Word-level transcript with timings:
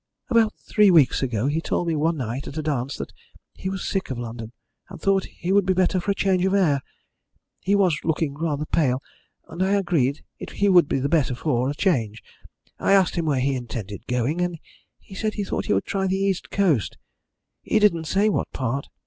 About 0.31 0.53
three 0.55 0.89
weeks 0.89 1.21
ago 1.21 1.45
he 1.45 1.61
told 1.61 1.87
me 1.87 1.95
one 1.95 2.17
night 2.17 2.47
at 2.47 2.57
a 2.57 2.63
dance 2.63 2.97
that 2.97 3.13
he 3.53 3.69
was 3.69 3.87
sick 3.87 4.09
of 4.09 4.17
London, 4.17 4.51
and 4.89 4.99
thought 4.99 5.25
he 5.25 5.51
would 5.51 5.63
be 5.63 5.75
better 5.75 5.99
for 5.99 6.09
a 6.09 6.15
change 6.15 6.43
of 6.43 6.55
air. 6.55 6.81
He 7.59 7.75
was 7.75 7.99
looking 8.03 8.33
rather 8.33 8.65
pale, 8.65 8.99
and 9.47 9.61
I 9.61 9.73
agreed 9.73 10.23
he 10.53 10.69
would 10.69 10.87
be 10.89 10.97
the 10.97 11.07
better 11.07 11.35
for 11.35 11.69
a 11.69 11.75
change. 11.75 12.23
I 12.79 12.93
asked 12.93 13.13
him 13.13 13.27
where 13.27 13.39
he 13.41 13.53
intended 13.55 14.07
going, 14.07 14.41
and 14.41 14.57
he 14.97 15.13
said 15.13 15.35
he 15.35 15.43
thought 15.43 15.67
he 15.67 15.73
would 15.73 15.85
try 15.85 16.07
the 16.07 16.15
east 16.17 16.49
coast 16.49 16.97
he 17.61 17.77
didn't 17.77 18.05
say 18.05 18.27
what 18.27 18.51
part. 18.53 18.87